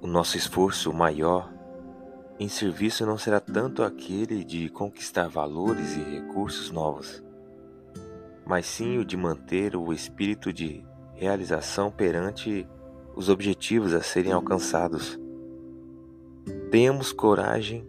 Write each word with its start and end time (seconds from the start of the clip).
O 0.00 0.06
nosso 0.06 0.36
esforço 0.36 0.92
maior 0.92 1.52
em 2.38 2.48
serviço 2.48 3.04
não 3.04 3.18
será 3.18 3.40
tanto 3.40 3.82
aquele 3.82 4.44
de 4.44 4.68
conquistar 4.68 5.26
valores 5.26 5.96
e 5.96 6.00
recursos 6.00 6.70
novos, 6.70 7.20
mas 8.46 8.64
sim 8.66 8.98
o 8.98 9.04
de 9.04 9.16
manter 9.16 9.74
o 9.74 9.92
espírito 9.92 10.52
de 10.52 10.84
realização 11.14 11.90
perante 11.90 12.64
os 13.16 13.28
objetivos 13.28 13.92
a 13.92 14.00
serem 14.00 14.30
alcançados. 14.30 15.18
Tenhamos 16.70 17.12
coragem 17.12 17.84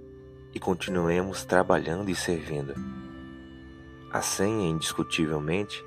e 0.51 0.59
continuemos 0.59 1.45
trabalhando 1.45 2.09
e 2.09 2.15
servindo. 2.15 2.73
A 4.11 4.23
senha, 4.23 4.67
indiscutivelmente, 4.67 5.85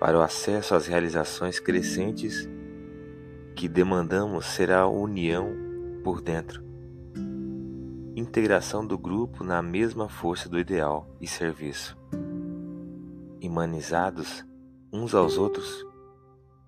para 0.00 0.18
o 0.18 0.22
acesso 0.22 0.74
às 0.74 0.86
realizações 0.86 1.60
crescentes 1.60 2.48
que 3.54 3.68
demandamos 3.68 4.46
será 4.46 4.80
a 4.80 4.88
união 4.88 5.52
por 6.02 6.20
dentro. 6.20 6.62
Integração 8.14 8.86
do 8.86 8.98
grupo 8.98 9.44
na 9.44 9.62
mesma 9.62 10.08
força 10.08 10.48
do 10.48 10.58
ideal 10.58 11.08
e 11.20 11.26
serviço. 11.26 11.96
Humanizados 13.42 14.44
uns 14.92 15.14
aos 15.14 15.38
outros, 15.38 15.86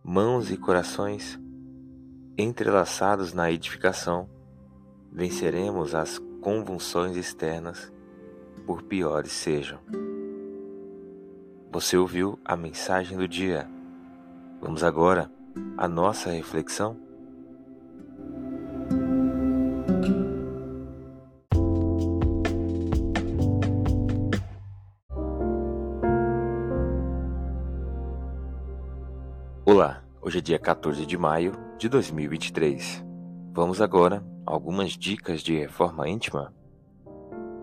mãos 0.03 0.51
e 0.51 0.57
corações 0.57 1.39
entrelaçados 2.37 3.33
na 3.33 3.51
edificação, 3.51 4.29
venceremos 5.13 5.95
as 5.95 6.19
convulsões 6.41 7.17
externas, 7.17 7.93
por 8.67 8.83
piores 8.83 9.33
sejam. 9.33 9.79
Você 11.71 11.97
ouviu 11.97 12.39
a 12.45 12.57
mensagem 12.57 13.17
do 13.17 13.29
dia. 13.29 13.69
Vamos 14.61 14.83
agora 14.83 15.31
à 15.77 15.89
nossa 15.89 16.31
reflexão? 16.31 16.97
Olá, 29.65 30.05
hoje 30.21 30.39
é 30.39 30.41
dia 30.41 30.59
14 30.59 31.07
de 31.07 31.17
maio 31.17 31.53
de 31.79 31.89
2023. 31.89 33.05
Vamos 33.53 33.81
agora 33.81 34.25
a 34.47 34.53
algumas 34.53 34.93
dicas 34.93 35.41
de 35.41 35.57
reforma 35.57 36.09
íntima. 36.09 36.53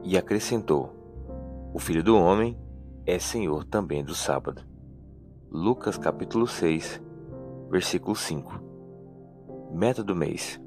E 0.03 0.17
acrescentou: 0.17 0.95
O 1.73 1.79
filho 1.79 2.03
do 2.03 2.17
homem 2.17 2.57
é 3.05 3.19
senhor 3.19 3.63
também 3.63 4.03
do 4.03 4.15
sábado. 4.15 4.63
Lucas 5.51 5.97
capítulo 5.97 6.47
6, 6.47 7.01
versículo 7.71 8.13
5. 8.13 8.51
Meta 9.71 10.03
do 10.03 10.13
mês: 10.13 10.61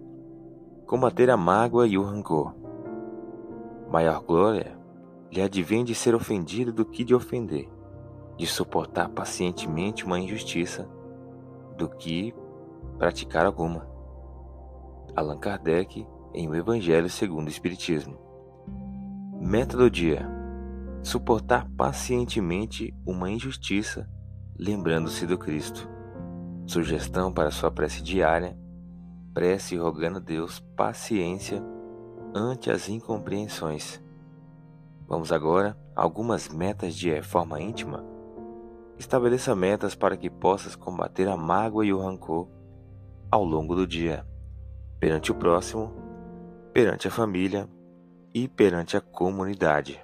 Combater 0.86 1.28
a 1.28 1.36
mágoa 1.36 1.86
e 1.86 1.98
o 1.98 2.02
rancor. 2.02 2.54
Maior 3.90 4.22
glória 4.22 4.78
lhe 5.30 5.42
advém 5.42 5.84
de 5.84 5.94
ser 5.94 6.14
ofendido 6.14 6.72
do 6.72 6.84
que 6.84 7.04
de 7.04 7.14
ofender, 7.14 7.68
de 8.38 8.46
suportar 8.46 9.10
pacientemente 9.10 10.04
uma 10.04 10.18
injustiça, 10.18 10.88
do 11.76 11.90
que 11.90 12.34
praticar 12.96 13.44
alguma. 13.44 13.86
Allan 15.14 15.38
Kardec 15.38 16.06
em 16.32 16.48
O 16.48 16.54
Evangelho 16.54 17.10
segundo 17.10 17.48
o 17.48 17.50
Espiritismo. 17.50 18.16
Meta 19.38 19.76
do 19.76 19.90
dia: 19.90 20.26
suportar 21.02 21.68
pacientemente 21.76 22.96
uma 23.04 23.30
injustiça, 23.30 24.08
lembrando-se 24.58 25.26
do 25.26 25.36
Cristo. 25.36 25.93
Sugestão 26.74 27.32
para 27.32 27.52
sua 27.52 27.70
prece 27.70 28.02
diária: 28.02 28.58
prece 29.32 29.76
rogando 29.76 30.16
a 30.16 30.20
Deus 30.20 30.58
paciência 30.74 31.62
ante 32.34 32.68
as 32.68 32.88
incompreensões. 32.88 34.02
Vamos 35.06 35.30
agora 35.30 35.78
a 35.94 36.02
algumas 36.02 36.48
metas 36.48 36.96
de 36.96 37.10
reforma 37.10 37.60
íntima. 37.60 38.04
Estabeleça 38.98 39.54
metas 39.54 39.94
para 39.94 40.16
que 40.16 40.28
possas 40.28 40.74
combater 40.74 41.28
a 41.28 41.36
mágoa 41.36 41.86
e 41.86 41.92
o 41.92 42.00
rancor 42.00 42.48
ao 43.30 43.44
longo 43.44 43.76
do 43.76 43.86
dia, 43.86 44.26
perante 44.98 45.30
o 45.30 45.36
próximo, 45.36 45.94
perante 46.72 47.06
a 47.06 47.10
família 47.12 47.68
e 48.34 48.48
perante 48.48 48.96
a 48.96 49.00
comunidade. 49.00 50.03